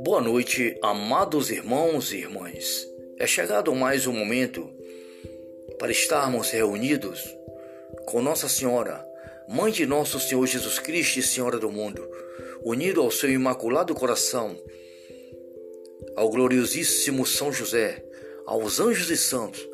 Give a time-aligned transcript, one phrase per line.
[0.00, 2.86] Boa noite, amados irmãos e irmãs.
[3.18, 4.70] É chegado mais um momento
[5.78, 7.36] para estarmos reunidos
[8.06, 9.04] com Nossa Senhora,
[9.48, 12.08] Mãe de nosso Senhor Jesus Cristo e Senhora do mundo,
[12.62, 14.56] unido ao seu imaculado coração,
[16.14, 18.04] ao gloriosíssimo São José,
[18.46, 19.68] aos anjos e santos,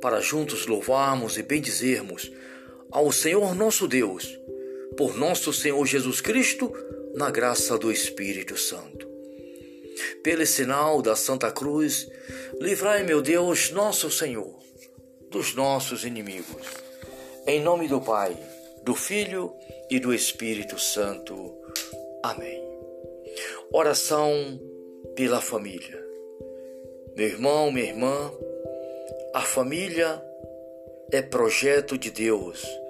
[0.00, 2.30] para juntos louvarmos e bendizermos
[2.92, 4.38] ao Senhor nosso Deus,
[4.98, 6.70] por nosso Senhor Jesus Cristo,
[7.14, 9.10] na graça do Espírito Santo.
[10.22, 12.06] Pelo sinal da Santa Cruz,
[12.60, 14.54] livrai, meu Deus, nosso Senhor,
[15.30, 16.66] dos nossos inimigos.
[17.46, 18.36] Em nome do Pai,
[18.82, 19.54] do Filho
[19.90, 21.54] e do Espírito Santo.
[22.22, 22.62] Amém.
[23.72, 24.60] Oração
[25.16, 26.00] pela família.
[27.16, 28.32] Meu irmão, minha irmã,
[29.34, 30.22] a família
[31.10, 32.81] é projeto de Deus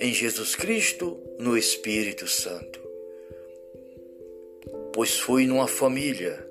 [0.00, 2.86] em Jesus Cristo, no Espírito Santo
[4.96, 6.42] pois foi numa família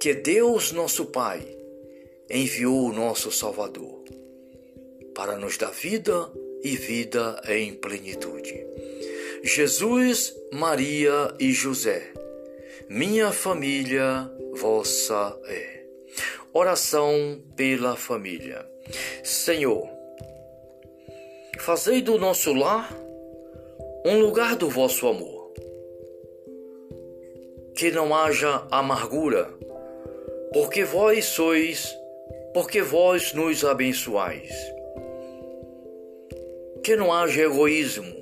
[0.00, 1.40] que Deus, nosso Pai,
[2.28, 4.02] enviou o nosso Salvador
[5.14, 6.32] para nos dar vida
[6.64, 8.66] e vida em plenitude.
[9.44, 12.12] Jesus, Maria e José,
[12.88, 15.86] minha família, vossa é.
[16.52, 18.68] Oração pela família.
[19.22, 19.88] Senhor,
[21.60, 22.90] fazei do nosso lar
[24.04, 25.40] um lugar do vosso amor
[27.80, 29.48] que não haja amargura,
[30.52, 31.96] porque vós sois,
[32.52, 34.50] porque vós nos abençoais.
[36.82, 38.14] Que não haja egoísmo,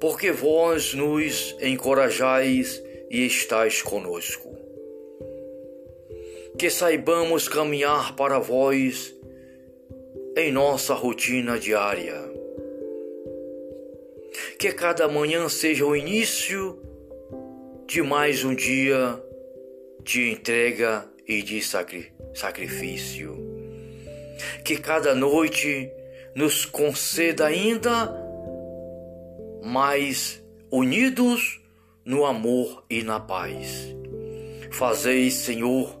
[0.00, 4.54] porque vós nos encorajais e estáis conosco.
[6.56, 9.12] Que saibamos caminhar para vós
[10.36, 12.31] em nossa rotina diária.
[14.62, 16.80] Que cada manhã seja o início
[17.84, 19.20] de mais um dia
[20.04, 23.36] de entrega e de sacrifício.
[24.64, 25.90] Que cada noite
[26.36, 28.14] nos conceda ainda
[29.64, 30.40] mais
[30.70, 31.60] unidos
[32.04, 33.92] no amor e na paz.
[34.70, 36.00] Fazei, Senhor,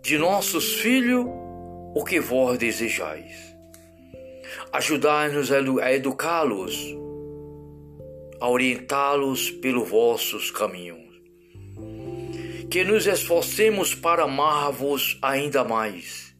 [0.00, 1.26] de nossos filhos
[1.92, 3.50] o que vós desejais.
[4.72, 7.00] Ajudai-nos a educá-los
[8.40, 10.98] a orientá-los pelos vossos caminhos.
[12.70, 16.34] Que nos esforcemos para amar-vos ainda mais.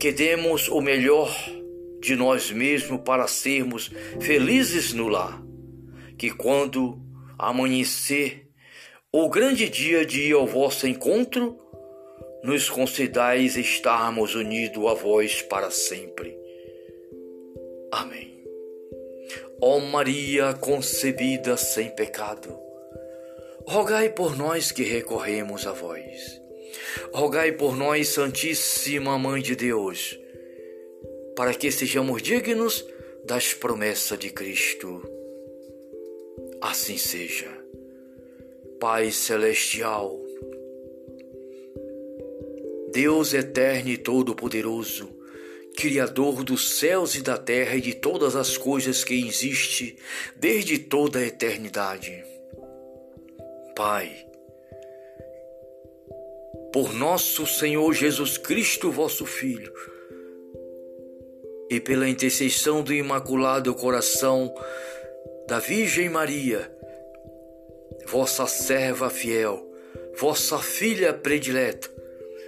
[0.00, 1.32] Que demos o melhor
[2.00, 5.40] de nós mesmos para sermos felizes no lar.
[6.16, 7.00] Que quando
[7.38, 8.48] amanhecer
[9.12, 11.56] o grande dia de ir ao vosso encontro,
[12.42, 16.38] nos concedais estarmos unidos a vós para sempre.
[17.90, 18.44] Amém.
[19.60, 22.56] Ó Maria concebida sem pecado,
[23.66, 26.40] rogai por nós que recorremos a vós.
[27.12, 30.18] Rogai por nós, Santíssima Mãe de Deus,
[31.36, 32.86] para que sejamos dignos
[33.24, 35.02] das promessas de Cristo.
[36.60, 37.48] Assim seja.
[38.80, 40.18] Pai Celestial,
[42.92, 45.16] Deus eterno e todo-poderoso,
[45.76, 49.96] Criador dos céus e da terra e de todas as coisas que existe
[50.34, 52.24] desde toda a eternidade.
[53.76, 54.26] Pai,
[56.72, 59.72] por nosso Senhor Jesus Cristo, vosso Filho,
[61.70, 64.52] e pela intercessão do Imaculado Coração
[65.46, 66.72] da Virgem Maria,
[68.06, 69.64] vossa serva fiel,
[70.18, 71.97] vossa filha predileta,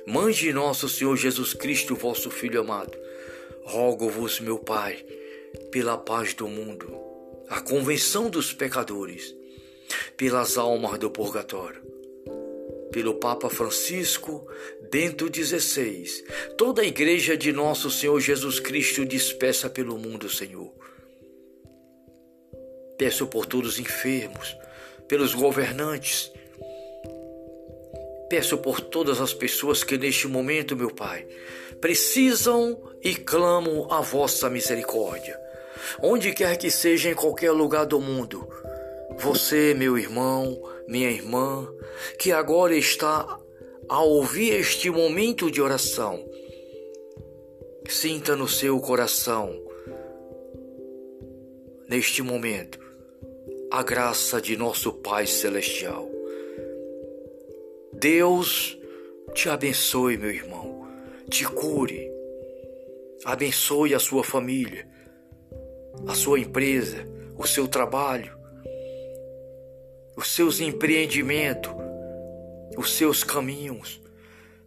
[0.06, 2.98] Mãe de nosso Senhor Jesus Cristo, vosso Filho amado,
[3.64, 5.04] Rogo-vos, meu Pai,
[5.70, 6.90] pela paz do mundo,
[7.48, 9.34] a convenção dos pecadores,
[10.16, 11.82] pelas almas do purgatório,
[12.90, 14.48] pelo Papa Francisco,
[14.90, 16.24] Bento XVI,
[16.56, 20.72] toda a igreja de nosso Senhor Jesus Cristo dispersa pelo mundo, Senhor.
[22.96, 24.56] Peço por todos os enfermos,
[25.06, 26.32] pelos governantes,
[28.30, 31.26] Peço por todas as pessoas que neste momento, meu Pai,
[31.80, 35.36] precisam e clamam a vossa misericórdia.
[36.00, 38.48] Onde quer que seja, em qualquer lugar do mundo,
[39.18, 41.68] você, meu irmão, minha irmã,
[42.20, 43.36] que agora está
[43.88, 46.24] a ouvir este momento de oração,
[47.88, 49.60] sinta no seu coração,
[51.88, 52.78] neste momento,
[53.72, 56.19] a graça de nosso Pai Celestial
[58.00, 58.78] Deus
[59.34, 60.88] te abençoe, meu irmão,
[61.28, 62.10] te cure,
[63.26, 64.88] abençoe a sua família,
[66.08, 67.04] a sua empresa,
[67.36, 68.34] o seu trabalho,
[70.16, 71.70] os seus empreendimentos,
[72.74, 74.00] os seus caminhos.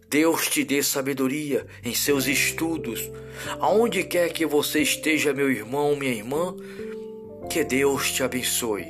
[0.08, 3.10] Deus te dê sabedoria em seus estudos.
[3.60, 6.56] Aonde quer que você esteja, meu irmão, minha irmã,
[7.50, 8.86] que Deus te abençoe.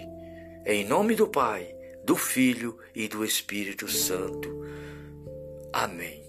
[0.65, 1.73] Em nome do Pai,
[2.03, 4.63] do Filho e do Espírito Santo.
[5.71, 6.23] Amém.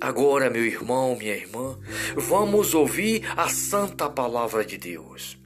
[0.00, 1.78] Agora, meu irmão, minha irmã,
[2.14, 5.38] vamos ouvir a santa palavra de Deus.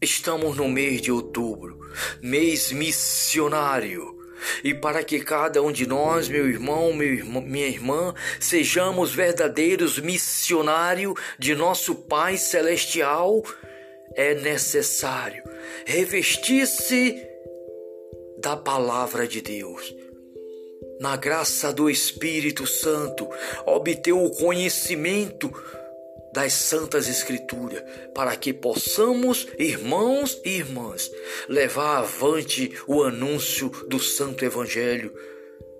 [0.00, 1.80] Estamos no mês de outubro,
[2.20, 4.12] mês missionário.
[4.62, 9.98] E para que cada um de nós, meu irmão, meu irmão minha irmã, sejamos verdadeiros
[9.98, 13.42] missionários de nosso Pai Celestial,
[14.14, 15.42] é necessário
[15.86, 17.33] revestir-se
[18.44, 19.96] da palavra de Deus.
[21.00, 23.26] Na graça do Espírito Santo,
[23.64, 25.50] obter o conhecimento
[26.30, 27.82] das Santas Escrituras,
[28.14, 31.10] para que possamos, irmãos e irmãs,
[31.48, 35.10] levar avante o anúncio do Santo Evangelho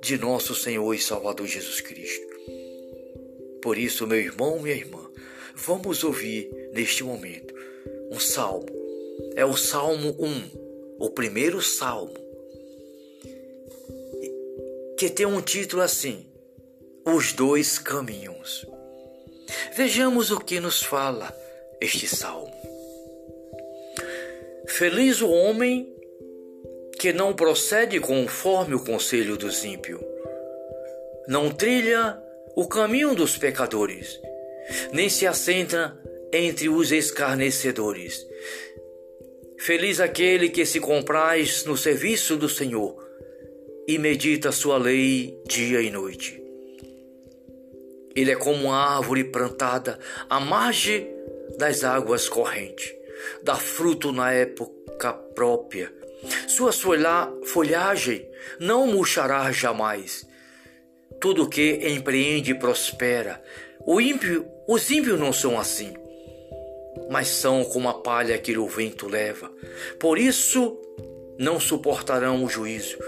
[0.01, 2.27] de nosso Senhor e Salvador Jesus Cristo.
[3.61, 5.11] Por isso, meu irmão, minha irmã,
[5.55, 7.55] vamos ouvir neste momento
[8.11, 8.73] um salmo.
[9.37, 12.24] É o Salmo 1, o primeiro salmo,
[14.97, 16.27] que tem um título assim:
[17.05, 18.67] Os Dois Caminhos.
[19.77, 21.35] Vejamos o que nos fala
[21.81, 22.53] este salmo.
[24.67, 25.93] Feliz o homem
[26.99, 30.01] que não procede conforme o conselho dos ímpios,
[31.29, 32.19] não trilha
[32.57, 34.19] o caminho dos pecadores,
[34.93, 35.99] nem se assenta
[36.33, 38.27] entre os escarnecedores.
[39.59, 43.04] Feliz aquele que se compraz no serviço do Senhor
[43.87, 46.43] e medita sua lei dia e noite.
[48.15, 49.99] Ele é como uma árvore plantada
[50.31, 51.09] à margem
[51.59, 52.95] das águas correntes,
[53.43, 55.93] dá fruto na época própria.
[56.47, 58.27] Sua folhagem
[58.59, 60.27] não murchará jamais.
[61.21, 63.43] Tudo que empreende prospera.
[63.87, 65.93] O ímpio, os ímpios não são assim,
[67.11, 69.53] mas são como a palha que o vento leva.
[69.99, 70.81] Por isso
[71.39, 72.99] não suportarão o juízo,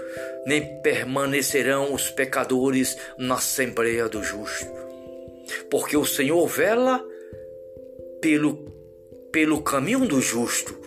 [0.45, 4.87] nem permanecerão os pecadores na assembleia do justo
[5.69, 7.03] porque o Senhor vela
[8.21, 8.71] pelo,
[9.31, 10.77] pelo caminho do justo,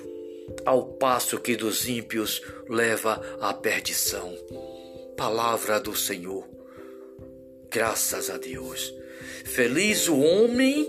[0.64, 4.34] ao passo que dos ímpios leva à perdição.
[5.16, 6.46] Palavra do Senhor.
[7.70, 8.94] Graças a Deus.
[9.44, 10.86] Feliz o homem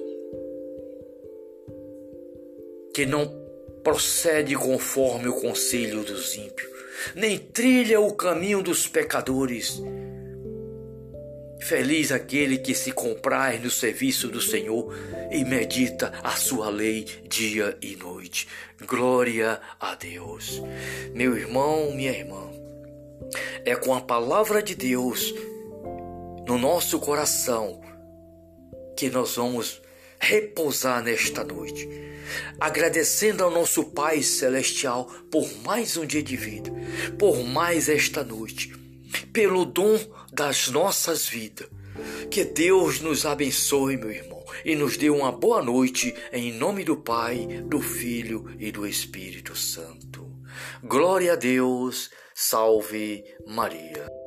[2.93, 3.40] que não
[3.83, 6.69] procede conforme o conselho dos ímpios,
[7.15, 9.81] nem trilha o caminho dos pecadores
[11.61, 14.93] Feliz aquele que se compraz no serviço do Senhor
[15.29, 18.47] e medita a sua lei dia e noite.
[18.85, 20.59] Glória a Deus.
[21.13, 22.49] Meu irmão, minha irmã,
[23.63, 25.33] é com a palavra de Deus
[26.47, 27.79] no nosso coração
[28.97, 29.81] que nós vamos
[30.21, 31.89] repousar nesta noite,
[32.59, 36.71] agradecendo ao nosso Pai Celestial por mais um dia de vida,
[37.17, 38.71] por mais esta noite
[39.33, 39.99] pelo dom
[40.31, 41.67] das nossas vidas.
[42.29, 46.95] Que Deus nos abençoe, meu irmão, e nos dê uma boa noite em nome do
[46.95, 50.31] Pai, do Filho e do Espírito Santo.
[50.83, 54.20] Glória a Deus, salve Maria.